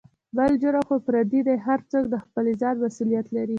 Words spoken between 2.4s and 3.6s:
ځان مسولېت لري.